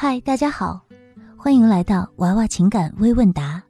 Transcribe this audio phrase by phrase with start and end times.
[0.00, 0.80] 嗨，大家好，
[1.36, 3.60] 欢迎来到娃娃情感微问答，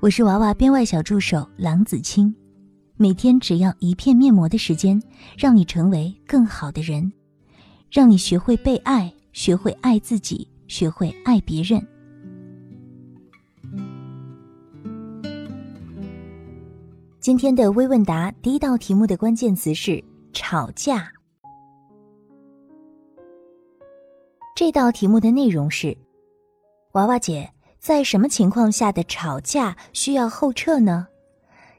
[0.00, 2.34] 我是娃娃编外小助手郎子清。
[2.96, 5.00] 每天只要一片面膜的时间，
[5.36, 7.12] 让你成为更好的人，
[7.92, 11.80] 让你学会被爱，学会爱自己，学会爱别人。
[17.20, 20.02] 今天的微问答第一道题目的关键词是
[20.32, 21.12] 吵架。
[24.58, 25.96] 这道题目的内容是：
[26.94, 31.06] 娃娃姐，在什么情况下的吵架需要后撤呢？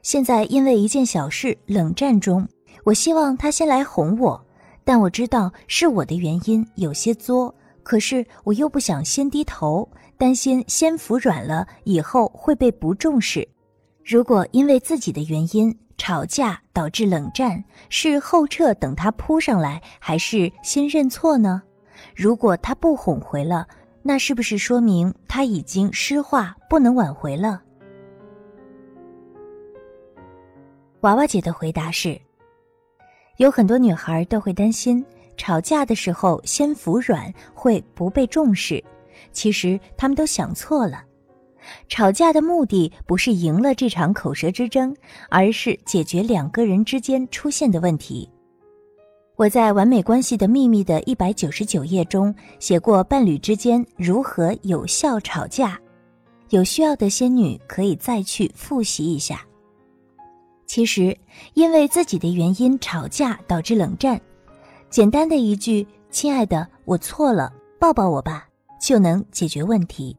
[0.00, 2.48] 现在因为一件小事冷战中，
[2.84, 4.46] 我希望他先来哄我，
[4.82, 13.46] 但我知道是我的原因有些作，可是我又不想先低头，担心先服软了以后会被不重视。
[14.02, 21.60] 如果因为自己的原因吵架导致冷战，是后撤等他扑上来，还是先认错呢？
[22.14, 23.66] 如果他不哄回了，
[24.02, 27.62] 那是不是说明他已经失话，不能挽回了？
[31.00, 32.20] 娃娃姐的回答是：
[33.38, 35.04] 有很多女孩都会担心
[35.36, 38.82] 吵架的时候先服软会不被重视，
[39.32, 41.04] 其实她们都想错了。
[41.88, 44.96] 吵架的目的不是赢了这场口舌之争，
[45.28, 48.30] 而是解决两个人之间出现的问题。
[49.40, 55.80] 我在《完美关系的秘密》的一百九十九页中写过伴侣之间如何有效吵架，
[56.50, 59.40] 有需要的仙女可以再去复习一下。
[60.66, 61.16] 其实，
[61.54, 64.20] 因为自己的原因吵架导致冷战，
[64.90, 68.46] 简单的一句“亲爱的，我错了，抱抱我吧”
[68.78, 70.14] 就能解决问题。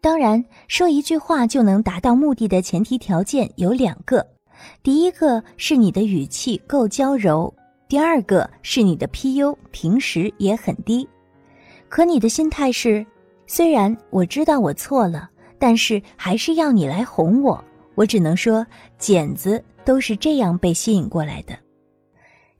[0.00, 4.26] 当然，说一句话就能达到目的的前提条件有两个：
[4.82, 7.52] 第一个是你的语气够娇柔。
[7.88, 11.08] 第二个是你的 PU 平时也很低，
[11.88, 13.04] 可你的心态是，
[13.46, 17.64] 虽然我知道我错了，但是还是要你来哄我。
[17.94, 18.64] 我只能说，
[18.98, 21.58] 茧子都是这样被吸引过来的。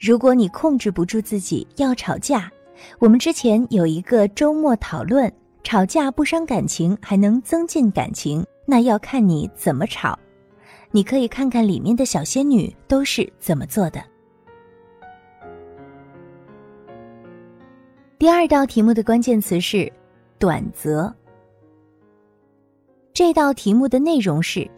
[0.00, 2.50] 如果你控制不住自己要吵架，
[2.98, 5.30] 我们之前有一个周末讨论，
[5.62, 10.18] 吵架不伤感情，还能增进感情，那要看你怎么吵。
[10.90, 14.02] 你可以看看里面的小仙女都是怎么做的。
[18.18, 19.90] 第二道题目的关键词是
[20.40, 21.14] “短则”。
[23.14, 24.68] 这道题目的内容是：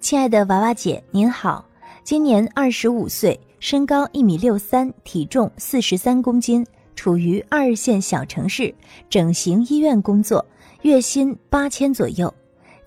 [0.00, 1.62] 亲爱的娃娃姐，您好，
[2.02, 6.66] 今年二十五岁，身高一米六三，体重四十三公斤，
[6.96, 8.74] 处于二线小城市
[9.10, 10.42] 整形医院工作，
[10.80, 12.32] 月薪八千左右，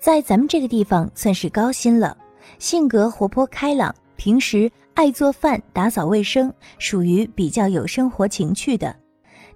[0.00, 2.16] 在咱们这个地方算是高薪了。
[2.58, 8.96] 性格活泼开朗，平时爱做饭、打扫卫生，属于比较有生活情趣的。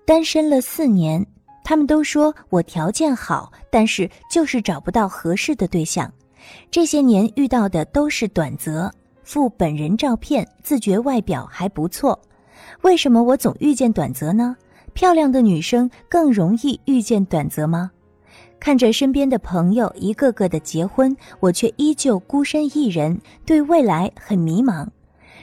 [0.06, 1.26] 单身了四年，
[1.64, 6.10] 他们都说我条件好，但是就是找不到合适的对象。
[6.70, 8.88] 这些年遇到的都是短则，
[9.24, 12.16] 附本人照片，自觉外表还不错。
[12.82, 14.56] 为什么我总遇见短则呢？
[14.92, 17.90] 漂亮的女生更容易遇见短则吗？
[18.60, 24.86] 看着身边的朋友一个个的结婚，我却依旧孤身一人，对未来很迷茫。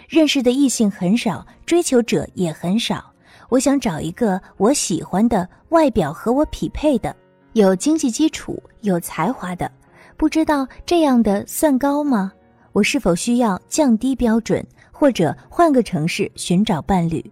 [0.07, 3.12] 认识的异性很少，追求者也很少。
[3.53, 7.15] 我想找一个我喜欢的外表和我匹配的，
[7.51, 9.71] 有经济基础、有才华的，
[10.17, 12.33] 不知道这样的算高吗？
[12.71, 17.23] 我是否需要降低标准，或者换个城市寻找伴侣？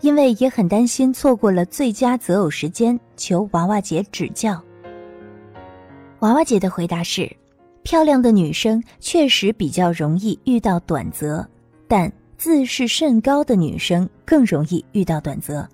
[0.00, 4.62] 因为也很担心错过了最佳择偶时间，求娃娃姐指教。
[6.20, 7.28] 娃娃姐的回答是：
[7.82, 11.44] 漂亮的女生确实比较容易遇到短择，
[11.88, 12.12] 但。
[12.44, 15.66] 自视甚高的女生更容易遇到短则。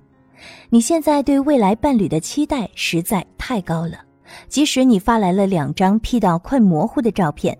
[0.68, 4.00] 你现在对未来伴侣的期待实在太高了，
[4.46, 7.58] 即使你发来了两张 P 到快模糊的照片，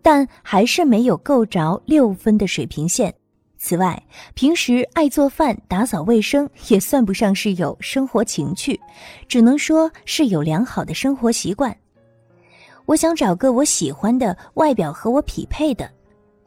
[0.00, 3.12] 但还是没有够着六分的水平线。
[3.58, 4.00] 此外，
[4.34, 8.78] 平时爱做饭、打扫卫生也算不上是有生活情趣，
[9.26, 11.76] 只能说是有良好的生活习惯。
[12.86, 15.90] 我想找个我喜欢的外表和我匹配的，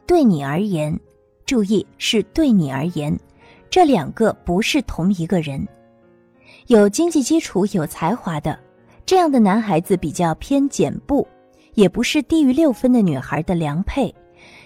[0.06, 0.98] 对你而言。
[1.46, 3.16] 注意，是对你而言，
[3.70, 5.66] 这两个不是同一个人。
[6.66, 8.58] 有经济基础、有才华的
[9.06, 11.26] 这样的男孩子比较偏简朴，
[11.74, 14.12] 也不是低于六分的女孩的良配。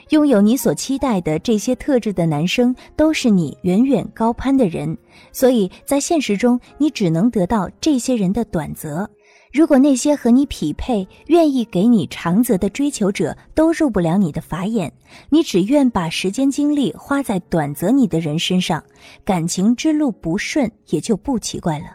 [0.09, 4.97] 拥有你所期待的这些特质的男生，都是你远远高攀的人，
[5.33, 9.09] 所以在现实中，你只能得到这些人的短则。
[9.53, 14.93] 如果那些和你匹配、愿意给你长则的追求者都入不了你的法眼，
[15.29, 18.83] 你只愿把时间精力花在短则你的人身上，
[19.25, 21.87] 感情之路不顺也就不奇怪了。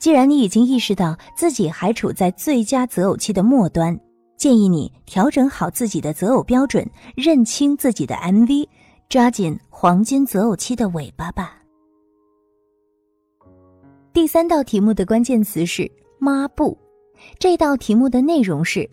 [0.00, 3.96] 既然你已经意识到自己还处在最佳择偶期的末端，
[4.36, 6.84] 建议你调整好自己的择偶标准，
[7.14, 8.66] 认清自己的 MV，
[9.08, 11.62] 抓紧黄金择偶期的尾巴吧。
[14.12, 16.76] 第三道题目的关键词是“抹布”，
[17.38, 18.88] 这道题目的内容是：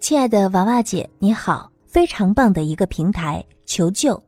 [0.00, 4.20] 亲爱的娃娃姐，你好，非常棒的一个平台，求救！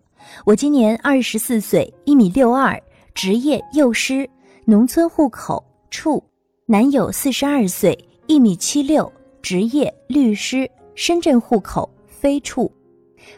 [0.45, 2.81] 我今年二十四岁，一米六二，
[3.15, 4.29] 职业幼师。
[4.65, 6.23] 农村户口处，
[6.67, 7.99] 男友四十二岁，
[8.29, 9.13] 一米七六，
[9.43, 12.71] 职业律师，深圳户口非处，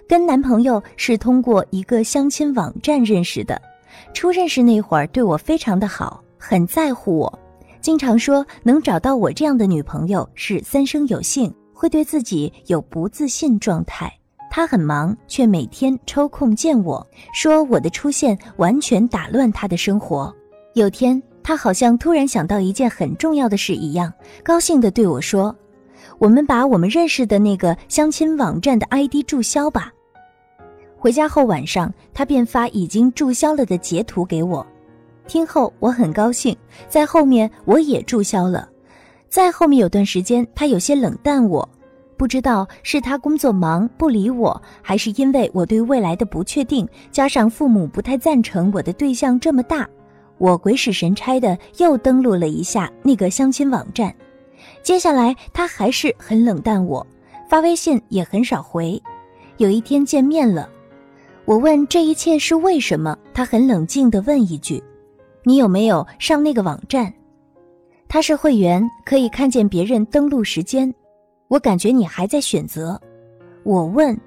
[0.06, 3.58] 跟男朋友是通过一个相亲网站认识的。
[4.12, 7.38] 初认识那会儿对我非常的好，很在乎我，
[7.84, 14.10] 经常说能找到我这样的女朋友是三生有幸，会对自己有不自信状态。
[14.50, 20.34] 他很忙，却每天抽空见我，说我的出现完全打乱他的生活。
[20.72, 24.10] 有天，他好像突然想到一件很重要的事一样，
[24.42, 25.54] 高兴地对我说
[26.18, 29.92] ：“我们把我们认识的那个相亲网站的 ID 注销吧。”
[30.96, 34.66] 回家后晚上，他便发已经注销了的截图给我。
[35.26, 36.56] 听后我很高兴，
[36.88, 38.68] 在后面我也注销了。
[39.28, 41.68] 在后面有段时间，他有些冷淡我，
[42.16, 49.88] 不知道是他工作忙不理我，还是因为我对未来的不确定，加上父母不太赞成我的对象这么大。
[50.38, 54.14] 我鬼使神差的又登录了一下那个相亲网站，
[54.82, 57.04] 接下来他还是很冷淡我，
[57.48, 59.00] 发微信也很少回。
[59.56, 60.68] 有一天见面了，
[61.44, 64.82] 我问这一切是为什么，他很冷静的问一句
[65.44, 67.12] ：“你有没有上那个网站？”
[68.08, 70.92] 他是会员，可以看见别人登录时间。
[71.48, 73.00] 我感觉你还在选择。
[73.62, 74.18] 我问：“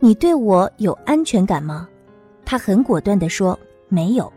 [0.00, 1.88] 你对我有安全感吗？”
[2.44, 3.58] 他很果断的说
[3.88, 4.32] ：“没有。”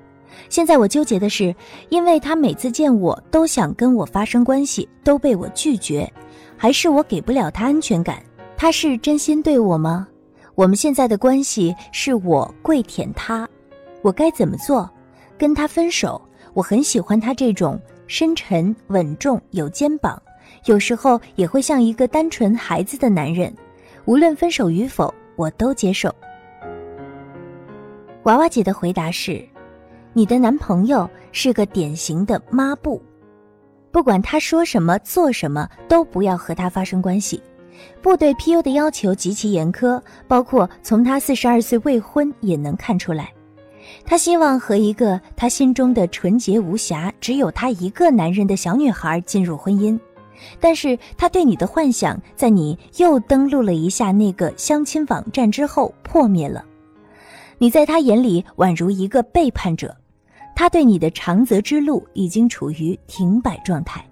[0.49, 1.55] 现在我纠结的是，
[1.89, 6.11] 因为他每次见我都想跟我发生关系，都被我拒绝，
[6.55, 8.21] 还是我给不了他安全感？
[8.57, 10.07] 他是真心对我吗？
[10.55, 13.47] 我们现在的关系是我跪舔他，
[14.01, 14.89] 我该怎么做？
[15.37, 16.21] 跟他分手？
[16.53, 20.21] 我很喜欢他这种深沉、稳重、有肩膀，
[20.65, 23.53] 有时候也会像一个单纯孩子的男人。
[24.05, 26.13] 无论分手与否，我都接受。
[28.23, 29.43] 娃娃姐的回答是。
[30.13, 32.99] 你的男朋友是个典型的抹布，
[33.91, 37.39] 不管他说什么做什么，都不要和他发生关系。
[38.01, 43.31] 部队 PU 的要求极其严苛，包括从他四十二岁未婚也能看出来。
[44.05, 49.99] 他希望和一个他心中的纯洁无瑕、只有他一个男人的小女孩进入婚姻，
[50.59, 56.63] 但是他对你的幻想，在你又登录了一下那个相亲网站之后破灭了。
[57.57, 59.95] 你在他眼里宛如一个背叛者。
[60.59, 64.03] 他对你的长泽之路已经处于停摆状态。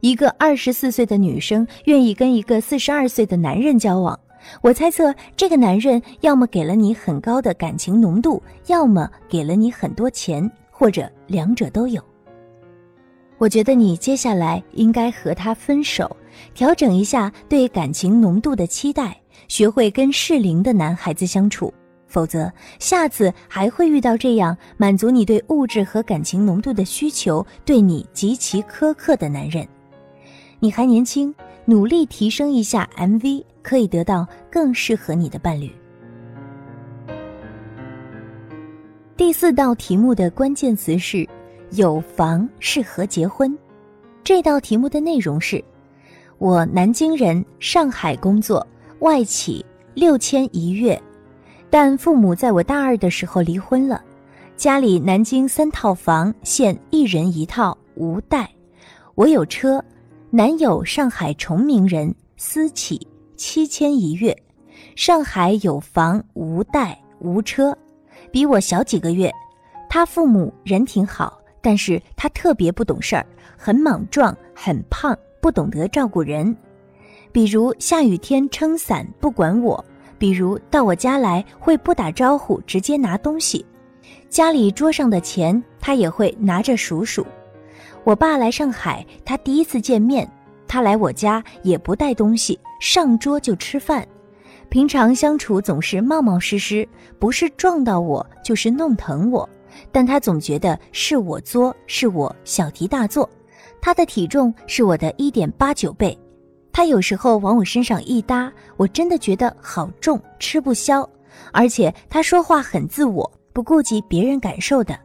[0.00, 4.18] 一个二十四岁的女生愿意跟一个四十二岁的男人交往，
[4.60, 12.02] 我猜测这个男人要么给了你很高的感情浓度，要么给了你很多钱，或者两者都有。
[13.38, 16.16] 我觉得你接下来应该和他分手，
[16.54, 19.16] 调整一下对感情浓度的期待，
[19.48, 21.72] 学会跟适龄的男孩子相处。
[22.06, 29.66] 否则，下次还会遇到这样满足你对物质和感情浓度的需求、对你极其苛刻的男人。
[30.60, 31.34] 你还年轻，
[31.66, 35.70] 努力提升一下 MV，可以得到更适合你的伴侣。
[39.16, 41.26] 第四道题目的关键词是
[41.72, 43.56] “有房适合结婚”。
[44.24, 45.62] 这道题目的内容是：
[46.38, 48.66] 我南京人，上海工作，
[48.98, 51.00] 外企，六千一月。
[51.70, 54.02] 但父母在我大二的时候离婚了，
[54.56, 58.50] 家里南京三套房，现一人一套，无贷。
[59.14, 59.82] 我有车，
[60.36, 64.36] 男友上海崇明人，私企，七千一月。
[64.96, 67.72] 上海有房，无贷，无车，
[68.32, 69.32] 比我小几个月。
[69.88, 73.24] 他父母人挺好，但是他特别不懂事儿，
[73.56, 76.56] 很莽撞，很胖，不懂得照顾人，
[77.30, 79.84] 比如下雨天撑伞不管我。
[80.18, 83.64] 比如到我家来会不打招呼直接拿东西，
[84.28, 87.24] 家里桌上的钱他也会拿着数数。
[88.04, 90.30] 我爸来上海，他第一次见面，
[90.68, 94.06] 他来我家也不带东西，上桌就吃饭。
[94.68, 96.86] 平常相处总是冒冒失失，
[97.18, 99.48] 不是撞到我就是弄疼我，
[99.90, 103.28] 但他总觉得是我作，是我小题大做。
[103.80, 106.18] 他的体重是我的一点八九倍。
[106.72, 111.08] 他有时候往我身上一搭，我真的觉得好重，吃不消。
[111.52, 114.98] 而且他说话很自我，不顾及别人感受的。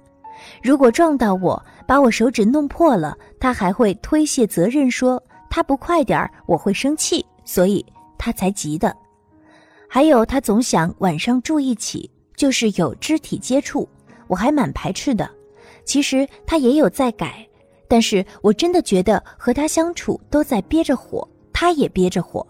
[0.62, 7.86] 如果撞到我，把我手指弄破了，他还会推卸责任说他不快点儿我会生气，所以
[8.18, 8.96] 他才急的。
[9.88, 13.88] 还有他总想晚上住一起，就是有肢体接触，
[14.28, 15.30] 我还蛮排斥的。
[15.84, 17.48] 其实他也有在改，
[17.88, 22.46] 但是我真的觉得和他相处都在憋着火，他也憋着火。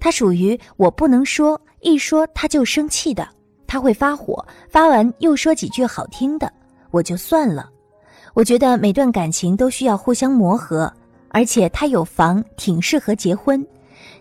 [0.00, 3.28] 他属于我不能说，一说他就生气的，
[3.66, 6.52] 他会发火，发完又说几句好听的。
[6.90, 7.70] 我就算了，
[8.34, 10.92] 我觉得每段感情都需要互相磨合，
[11.28, 13.64] 而且他有房，挺适合结婚，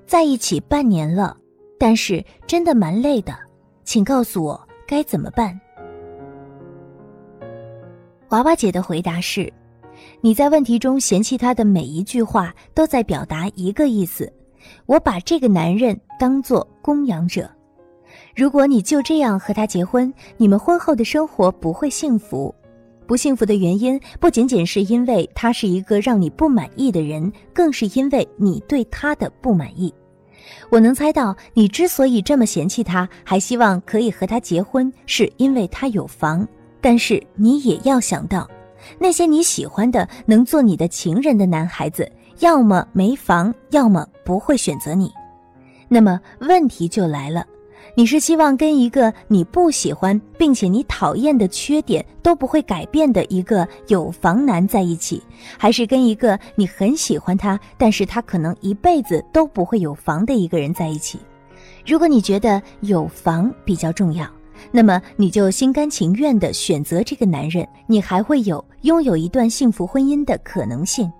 [0.05, 1.35] 在一起半年了，
[1.79, 3.35] 但是真的蛮累的，
[3.83, 5.59] 请告诉我该怎么办。
[8.29, 9.51] 娃娃姐的回答是：
[10.21, 14.31] 你在问题中嫌弃他的每一句话都在表达一个意思，
[14.85, 17.49] 我把这个男人当做供养者。
[18.35, 22.53] 如果你就这样和他结婚，你们婚后的生活不会幸福。
[23.09, 29.91] 不幸福的原因不仅仅是因为他是一个让你不满意的人，更是因为你对他的不满意。
[30.69, 36.47] 我能猜到你之所以这么嫌弃他，还希望可以和他结婚，是因为他有房。
[36.79, 38.47] 但是你也要想到，
[38.99, 42.07] 那些你喜欢的能做你的情人的男孩子，
[42.41, 45.11] 要么没房，要么不会选择你。
[45.87, 47.43] 那么问题就来了。
[47.95, 55.21] 你是希望跟一个你不喜欢并且你讨厌的缺点都不会改变的一个有房男在一起，
[55.57, 61.19] 还是跟一个你很喜欢他，但是他可能一辈子都不会有房的一个人在一起？
[61.85, 64.25] 如果你觉得有房比较重要，
[64.71, 71.11] 那么你就心甘情愿的选择这个男人，你还会有拥有一段幸福婚姻的可能性。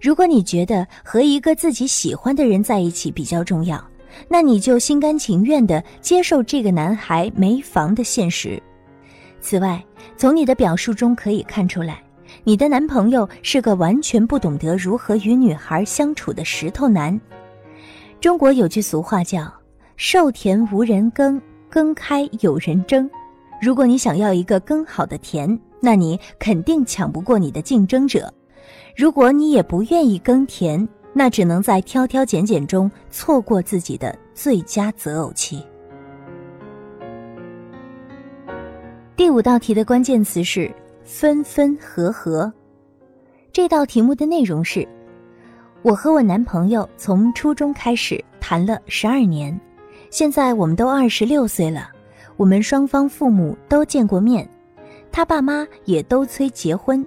[0.00, 3.82] 如果你觉得和一个自己喜欢的人在一起比较重要，
[4.28, 8.62] 那你就心甘情愿地接受这个男孩没房的现实。
[9.40, 9.84] 此外，
[10.16, 12.02] 从你的表述中可以看出来，
[12.44, 17.20] 你的男朋友是个完全不懂得如何与女孩相处的石头男。
[18.20, 19.52] 中国有句俗话叫
[19.96, 23.08] “瘦田无人耕，耕开有人争”。
[23.60, 28.32] 如果你想要一个更好的田，那你肯定抢不过你的竞争者。
[28.96, 35.64] 如果你也不愿意耕田，那只能在挑挑拣拣中错过自己的最佳择偶期。
[39.16, 40.68] 第五道题的关键词是
[41.04, 42.52] 分分合合。
[43.52, 44.86] 这道题目的内容是：
[45.82, 49.58] 我和我男朋友从初中开始谈了十二年，
[50.10, 51.88] 现在我们都二十六岁了，
[52.36, 54.46] 我们双方父母都见过面，
[55.12, 57.06] 他爸妈也都催结婚。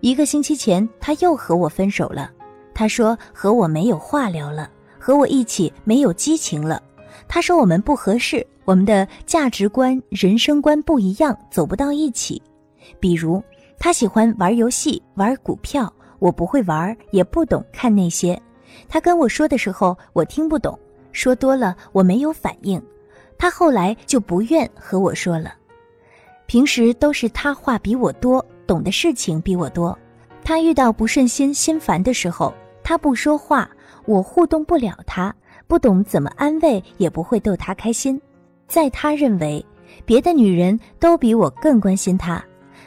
[0.00, 2.32] 一个星期前他又和我分手了。
[2.76, 6.82] 他说和我没有话聊了，和我一起没有激情了。
[7.26, 12.40] 他说我们不合适，我们的价值观、人生观不一样，走不到一起。
[13.00, 13.42] 比如，
[13.78, 18.38] 他喜欢玩游戏、玩股票，我不会玩，也不懂看那些。
[18.90, 20.78] 他跟我说的时候，我听不懂，
[21.12, 22.80] 说多了我没有反应。
[23.38, 25.54] 他后来就不愿和我说了。
[26.44, 29.98] 平时都是他话比我多，懂的事情比我多。
[30.44, 32.52] 他遇到不顺心、心烦的时候。
[32.86, 33.68] 他不说话，
[34.04, 35.34] 我互动不了他，
[35.66, 38.20] 不懂怎么安慰，也不会逗他开心。
[38.68, 39.66] 在他认为，
[40.04, 42.40] 别的女人都比我更关心他。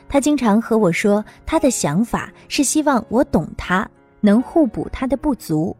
[0.08, 3.86] 他经常和我说，他的想法是希望我懂他，
[4.22, 5.76] 能互补他的不足。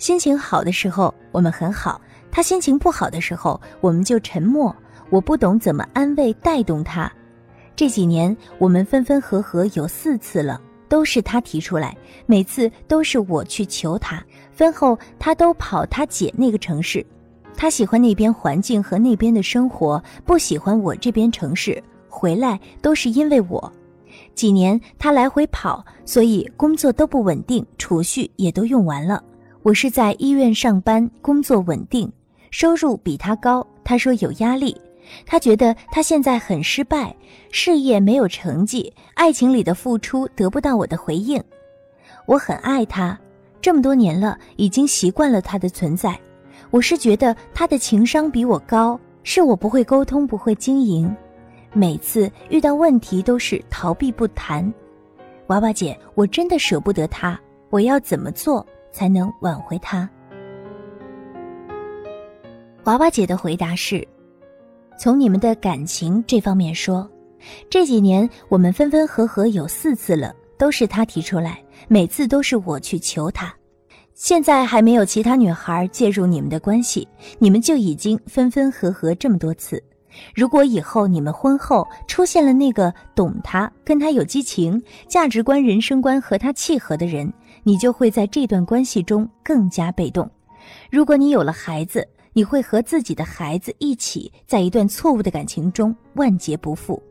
[0.00, 2.00] 心情好的时候，我们很好；
[2.32, 4.74] 他心情不好的时候，我们就沉默。
[5.10, 7.08] 我不懂怎么安慰、带动他。
[7.76, 10.60] 这几年，我们分分合合有四次了。
[10.94, 14.24] 都是他提出来，每次都是我去求他。
[14.56, 17.04] 婚后，他都跑他姐那个城市，
[17.56, 21.82] 他喜欢那边环境和那边的生活，不喜欢我这边城市。
[22.08, 23.72] 回来都是因为我。
[24.36, 29.20] 几年他来回跑，所以工作都不稳定，储蓄也都用完了。
[29.64, 32.08] 我是在医院上班，工作稳定，
[32.52, 33.66] 收入比他高。
[33.82, 34.80] 他说有压力。
[35.26, 37.14] 他觉得他现在很失败，
[37.50, 41.42] 事业没有成绩，爱情里的付出得不到我的回应。
[42.26, 43.18] 我很爱他，
[43.60, 46.18] 这么多年了，已经习惯了他的存在。
[46.70, 51.14] 我是觉得他的情商比我高，是我不会沟通，不会经营，
[51.72, 54.72] 每次遇到问题都是逃避不谈。
[55.48, 57.38] 娃娃姐，我真的舍不得他，
[57.70, 60.08] 我要怎么做才能挽回他？
[62.84, 64.06] 娃娃姐的回答是。
[64.96, 67.08] 从你们的感情这方面说，
[67.68, 73.54] 这几年我们分分合合有四次了，都是他提出来，每次都是我去求他。
[74.14, 77.06] 现在还没有其他女孩介入你们的关系，
[77.38, 79.82] 你们就已经分分合合这么多次。
[80.32, 87.30] 如果以后你们婚后出现了那个懂他、跟他有激情、价值观、人生观和他契合的人，
[87.64, 90.30] 你就会在这段关系中更加被动。
[90.88, 97.02] 如果你有了孩子，你会和自己的孩子一起在一段错误的感情中万劫不复。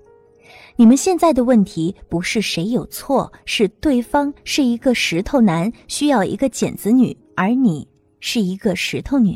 [0.75, 7.87] 你们现在的问题不是谁有错，是对方是一个石头男，需要一个剪子女，而你
[8.19, 9.35] 是一个石头女。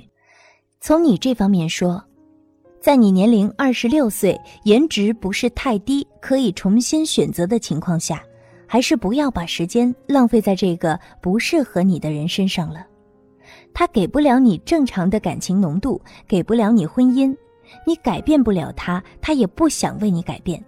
[0.80, 2.04] 从你这方面说。
[2.80, 8.24] 在你年龄二十六岁、颜值不是太低、可以重新选择的情况下，
[8.66, 12.86] 还是不要把时间浪费在这个不适合你的人身上了。
[13.74, 17.36] 他给不了你正常的感情浓度，给不了你婚姻，
[17.86, 20.64] 你改变不了他，他也不想为你改变。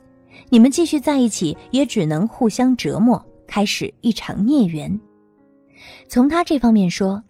[0.50, 5.00] 你们继续在一起，也只能互相折磨，开始一场孽缘。
[6.08, 7.24] 从他这方面说。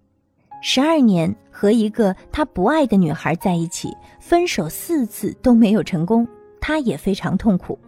[0.61, 6.27] 十二年和一个他不爱的女孩在一起，分手四次都没有成功，
[6.59, 7.79] 他也非常痛苦。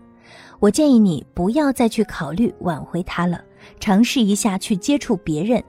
[0.58, 3.44] 我建议你不要再去考虑挽回他了，
[3.82, 5.62] 尝试一下去接触别人，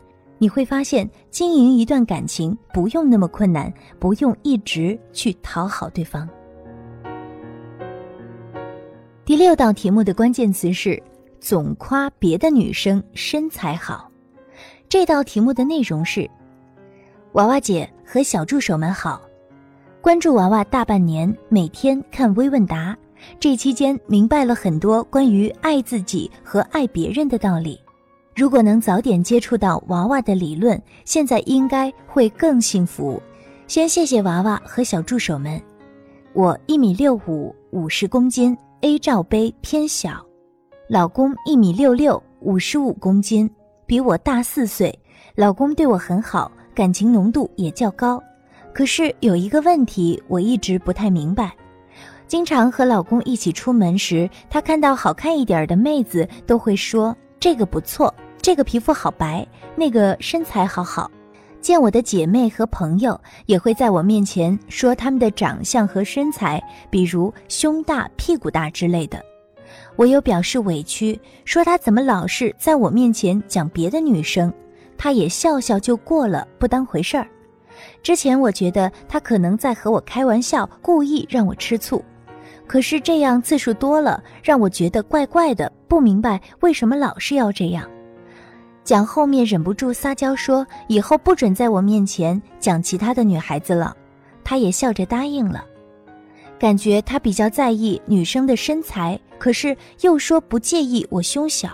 [0.42, 6.28] 你会发现经营一段感情不用那么困难，不用一直去讨好对方。
[9.24, 11.00] 第六道题目的关键词是
[11.38, 14.10] 总夸别的女生身材好，
[14.88, 16.28] 这道题目的内容是。
[17.34, 19.22] 娃娃姐和小助手们好，
[20.00, 22.98] 关注娃娃大半年，每天看微问答，
[23.38, 27.78] 这期间明白了很多关于爱自己和爱别人的道理。
[28.34, 33.22] 如果能早点接触到娃娃的理论，现在应该会更幸福。
[33.66, 35.60] 先谢谢娃娃和小助手们。
[36.32, 40.24] 我一米六五，五十公斤，A 罩杯偏小。
[40.88, 43.50] 老公一米六六，五十五公斤，
[43.86, 44.98] 比我大四岁。
[45.34, 46.50] 老公对我很好。
[46.74, 48.18] 感情浓度也较高，
[48.72, 51.52] 可是有一个问题我一直不太明白。
[52.26, 61.10] 经常和老公一起出门时，他看到好看一点的妹子都会说这个不错，这个皮肤好白，那个身材好好。
[61.60, 69.20] 见我的姐妹和朋友也会在我面前说他们的长相和身材，比如胸大、屁股大之类的。
[69.96, 74.54] 我有表示委屈，说她怎么老是在我面前讲别的女生。
[74.96, 77.26] 她也笑笑就过了，不当回事儿。
[78.04, 82.04] 之前我觉得她可能在和我开玩笑，故意让我吃醋。
[82.66, 87.88] 可是这样次数多了，让我觉得怪怪的，不明白为什么老是要这样。
[88.84, 93.96] 讲后面忍不住撒娇说：“以后不准在我面前讲其他的女孩子了。”
[94.42, 95.64] 他也笑着答应了。
[96.58, 101.70] 感觉他比较在意女生的身材，可是又说不介意我胸小。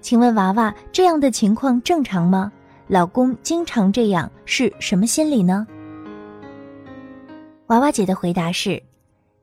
[0.00, 2.52] 请问娃娃这样的情况正常吗？
[2.86, 5.66] 老公经常这样是什么心理呢？
[7.66, 8.82] 娃娃姐的回答是：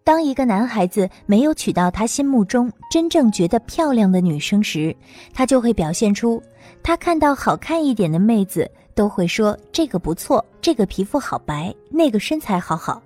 [0.08, 4.96] 当一个男孩子没有娶到他心目中真正觉得漂亮的女生时，
[5.34, 6.42] 他就会表现出
[6.82, 13.04] 他看到好看一点的妹子都会说这个不错，这个皮肤好白，那个身材好好。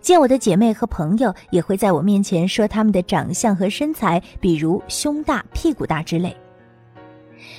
[0.00, 6.32] 见我的姐妹和朋友也会在我面前说他们的长相和身材，比如胸大、屁股大之类。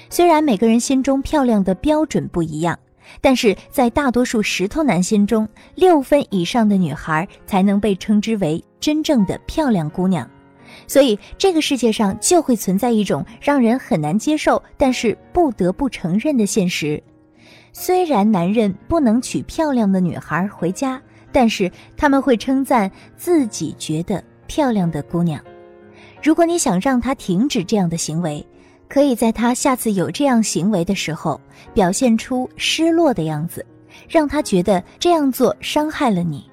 [0.09, 2.79] 虽然每个人心中漂亮的标准不一样，
[3.21, 10.29] 但是在大多数石头男心中，六分以上的女孩才能被称之为真正的漂亮姑娘。
[10.85, 17.01] 所以这个世界上就会存在一种让人很难接受，但是不得不承认的现实：
[17.73, 25.41] 虽然男人不能娶漂亮的女孩回家，但是他们会称赞自己觉得漂亮的姑娘。
[26.21, 28.45] 如果你想让他停止这样的行为，
[28.89, 31.39] 可以在他下次有这样行为的时候，
[31.73, 33.65] 表现出失落的样子，
[34.07, 36.49] 让他觉得这样做伤害了你，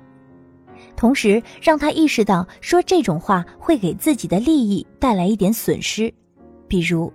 [0.96, 6.12] 同时让他意识到说这种话会给自己的利益带来一点损失，
[6.66, 7.12] 比如，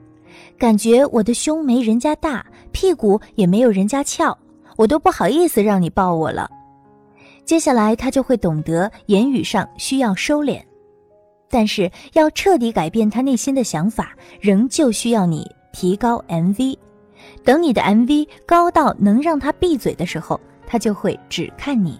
[0.57, 4.37] 感觉我的胸没人家大，屁股也没有人家翘，
[4.77, 6.49] 我都不好意思让你抱我了。
[7.43, 10.61] 接下来他就会懂得言语上需要收敛。
[11.49, 16.77] 但是要彻底改变他内心的想法，仍旧需要你提高 MV。
[17.43, 21.99] 等你的 MV 高到能让他闭嘴的时候，他就会只看你。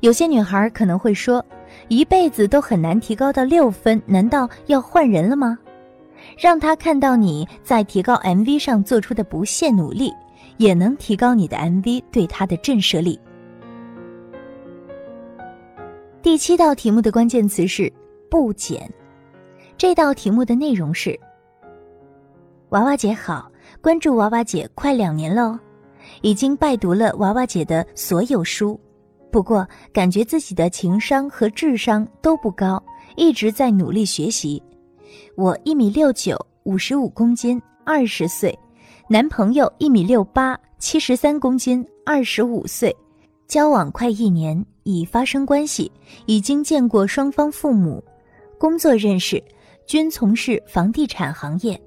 [0.00, 1.44] 有些女孩可能会说，
[1.88, 5.58] 一辈子都很难提高到六分，难道要换人了吗？
[6.38, 10.12] 让他看到你在提高 MV 上做出的不懈努力，
[10.58, 13.18] 也能提高你的 MV 对他的震慑力。
[16.22, 17.92] 第七道题目的关键词是。
[18.30, 18.88] 不减，
[19.76, 21.18] 这道题目的内容是：
[22.68, 23.50] 娃娃姐好，
[23.82, 25.58] 关注娃娃姐快两年了，
[26.22, 28.78] 已经拜读了娃娃姐的所有书。
[29.32, 32.80] 不过感觉自己的情商和智商都不高，
[33.16, 34.62] 一直在努力学习。
[35.34, 38.56] 我一米六九，五十五公斤，二十岁，
[39.08, 42.94] 男朋友一米六八，七十三公斤，二十五岁，
[43.48, 45.90] 交往快一年，已发生关系，
[46.26, 48.02] 已经见过双方父母，
[48.60, 49.42] 工作认识，
[49.86, 51.80] 均从事房地产行业，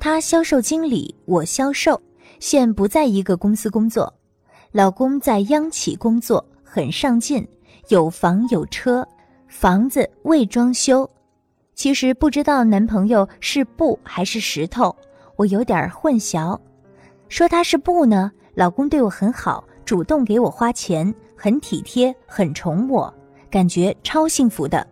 [0.00, 2.00] 他销售经理，我销售，
[2.40, 4.10] 现不在一个公司工作。
[4.72, 7.46] 老公在央企工作，很上进，
[7.88, 9.06] 有房有车，
[9.46, 11.06] 房子未装修。
[11.74, 14.96] 其实不知道男朋友是布还是石头，
[15.36, 16.58] 我有点混淆。
[17.28, 23.12] 说他是布呢，老公对我很好，主动给我花钱，很体贴，很宠我，
[23.50, 24.86] 感觉超幸福的。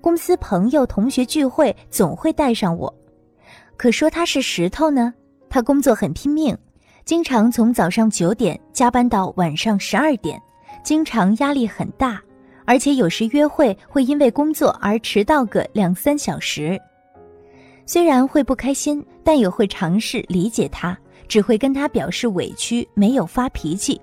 [0.00, 2.92] 公司朋友、同学聚会总会带上我。
[3.76, 5.12] 可说他是石头呢，
[5.48, 6.56] 他工作很拼命。
[7.04, 10.42] 经常从早上九点加班到晚上十二点，
[10.82, 12.20] 经常压力很大，
[12.64, 16.76] 而且有时约会会因为工作而迟到个两三小时。
[17.84, 24.00] 虽然会不开心，但也会尝试理解他，只会跟他表示委屈，没有发脾气。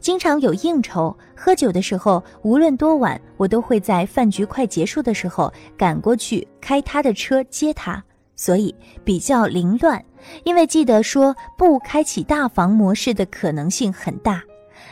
[0.00, 8.02] 经常有应酬，喝酒的时候，无论多晚，我都会在饭局快结束的时候赶过去开他的车接他。
[8.38, 10.04] 所以比较凌乱，
[10.44, 14.42] 因为记得说不开启大房模式的可能性很大，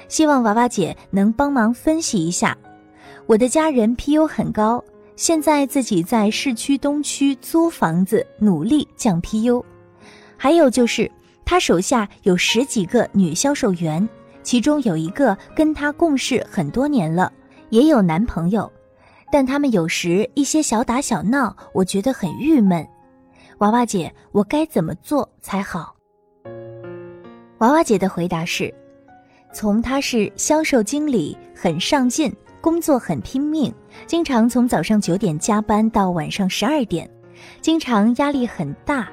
[0.08, 2.56] 希望娃娃姐能帮忙分析一下。
[3.26, 4.82] 我的家人 PU 很高，
[5.14, 9.62] 现在自己在市区东区租房子，努力降 PU。
[10.38, 11.10] 还有就是
[11.44, 14.08] 他手下有十几个女销售员，
[14.44, 17.32] 其中有一个跟他共事很多年了，
[17.70, 18.70] 也有男朋友，
[19.32, 22.86] 但他们有时一些小打小闹，我觉得很郁闷。
[23.58, 25.96] 娃娃姐，我该怎么做才好？
[27.58, 28.72] 娃娃姐的回答是：
[29.52, 32.30] 从他是销售经理，很上进，
[32.60, 33.72] 工作很拼命，
[34.06, 37.08] 经常从早上九点加班到晚上十二点，
[37.62, 39.08] 经常压力很大，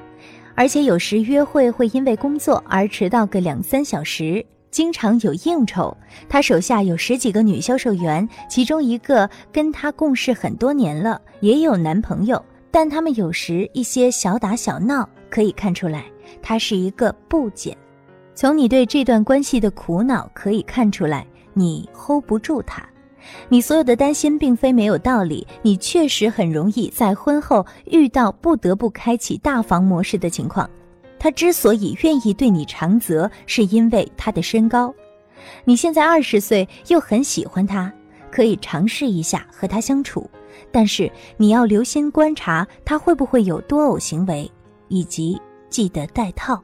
[0.54, 5.96] 而且有时约会会因为工作而迟到个两三小时，经常有应酬。
[6.28, 12.44] 他手下有十几个女销售员，其中一个跟他共事很多年了，也有男朋友。
[12.72, 16.06] 但他们有时一些小打小闹，可以看出来
[16.40, 17.76] 他是一个不减。
[18.34, 22.82] 从你对这段关系的苦恼可以看出来，你 hold 不住他。
[23.50, 30.68] 你所有的担心并非没有道理，你确实很容易在婚后遇到不得不开启大房模式的情况。
[31.22, 34.92] 他之所以愿意对你长则，是因为他的身高。
[35.64, 37.92] 你现在二十岁，又很喜欢他，
[38.28, 40.28] 可以尝试一下和他相处。
[40.72, 44.50] 但是你要留心观察他会不会有多偶行为，
[44.88, 46.60] 以及记得带套。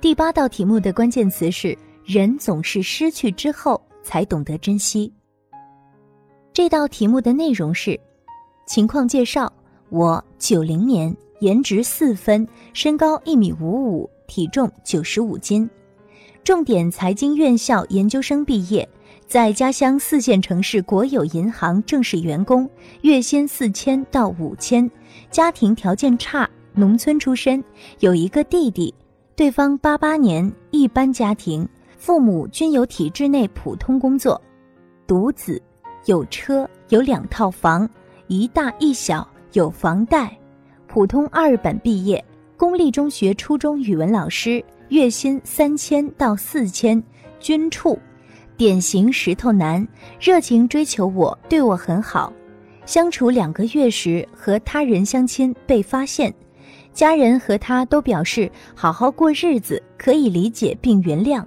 [0.00, 5.12] 第八道题目的关键词是“人总是失去之后才懂得珍惜”。
[6.54, 8.00] 这道题目的内容是：
[8.66, 9.52] 情况介绍，
[9.88, 15.68] 我九零年，颜值四分，身高一米五五，体重九十五斤，
[16.42, 18.88] 重点财经院校研究生毕业。
[19.28, 22.68] 在家乡四线城市国有银行正式员工，
[23.02, 24.88] 月薪四千到五千，
[25.30, 27.62] 家庭条件差，农村出身，
[28.00, 28.94] 有一个弟弟，
[29.34, 34.40] 对方八八年一般家庭，父母均有体制内普通工作，
[35.06, 35.60] 独子，
[36.04, 37.88] 有车有两套房，
[38.28, 40.36] 一大一小，有房贷，
[40.86, 42.22] 普通二本毕业，
[42.56, 47.02] 公立中学初中语文老师，月薪三千到四千，
[47.40, 47.98] 均处。
[48.56, 49.86] 典型石头男，
[50.18, 52.32] 热情追求我，对我很好。
[52.86, 56.32] 相处两个月时，和他人相亲被发现，
[56.92, 61.44] 家人和他都表示好好过日子，可以理解并原谅。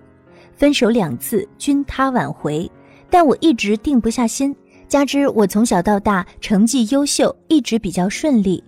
[0.56, 2.70] 分手两次均他挽回，
[3.10, 4.56] 但我一直定不下心。
[4.90, 8.62] 加之我从小到大成绩优秀，一直比较顺利，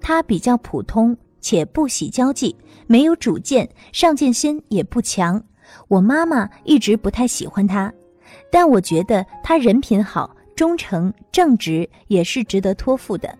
[0.00, 2.54] 他比较普通且不喜交际，
[2.88, 5.40] 没有主见，上进心也不强。
[5.86, 7.92] 我妈妈一直不太喜欢他，
[8.50, 13.32] 但我觉得他人品好、忠诚、正直，也是值得托付的。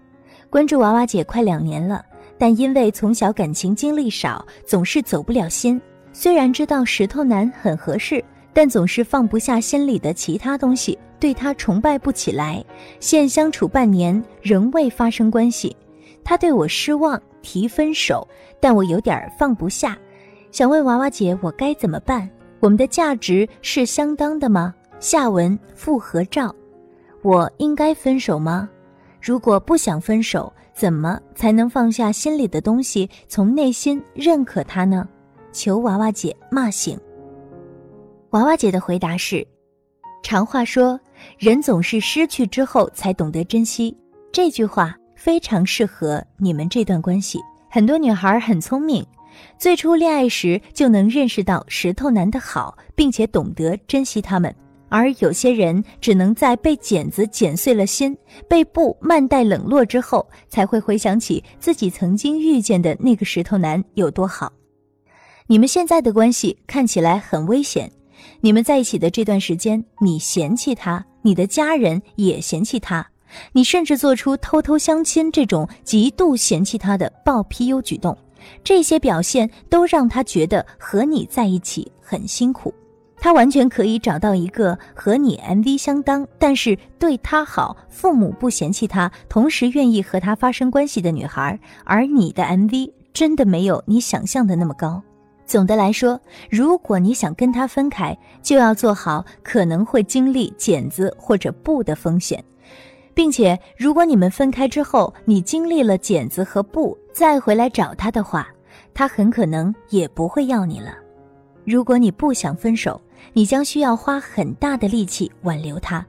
[0.49, 2.05] 关注娃娃姐快两年了，
[2.39, 5.81] 但因为从小感情经历少，总是走不了心。
[6.13, 12.65] 虽然知道石头男很合适，但总是放不下心里的其他东西，对他崇拜不起来。
[13.01, 15.77] 现相处半年，仍未发生关系，
[16.25, 18.27] 他对我失望，提分手，
[18.61, 19.99] 但我有点放不下。
[20.51, 22.29] 想问娃娃姐，我该怎么办？
[22.61, 24.75] 我们的价值是相当的吗？
[25.01, 26.55] 下文复合照，
[27.23, 28.69] 我应该分手吗？
[29.21, 35.09] 如果不想分手，怎么才能放下心里的东西，从内心认可他呢？
[35.53, 36.99] 求娃娃姐骂醒。
[38.31, 39.47] 娃娃姐的回答是：
[40.23, 40.99] 常话说，
[41.39, 43.97] 人总是失去之后才懂得珍惜。
[44.33, 47.39] 这句话非常适合你们这段关系。
[47.71, 49.05] 很多女孩很聪明，
[49.59, 54.55] 最初恋爱时就能认识到石头男的好，并且懂得珍惜他们。
[54.91, 58.17] 而有些人只能在被剪子剪碎了心，
[58.49, 64.51] 被布慢待冷落之后，才会回想起自己曾经遇见的那个石头男有多好。
[65.47, 67.91] 你们现在的关系看起来很危险。
[68.41, 73.05] 你们在一起的这段时间，你嫌弃他，你的家人也嫌弃他，
[73.53, 78.17] 你甚至做出偷偷相亲这种极度嫌弃他的暴 PU 举动，
[78.63, 82.73] 这些表现都让他觉得和你在一起很辛苦。
[83.21, 95.03] 他完全可以找到一个和你 MV 相当，但是对他好，父母不嫌弃他，同时愿意和他发生关系的女孩，而你的 MV 真的没有你想象的那么高。
[95.49, 102.45] 总的来说，如果你想跟他分开，就要做好可能会经历剪子或者布的风险，
[103.15, 108.47] 并且如果你们分开之后，你经历了剪子和布再回来找他的话，
[108.93, 110.95] 他很可能也不会要你了。
[111.65, 113.01] 如果你不想分手，
[113.33, 116.07] 你将需要花很大的力气挽留他，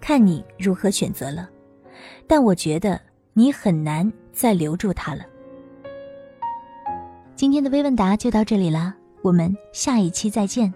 [0.00, 1.50] 看你如何选择了。
[2.28, 3.00] 但我觉得
[3.32, 5.24] 你很难再留住他了。
[7.40, 10.70] 今天的微问答就到这里了，我们下一期再见。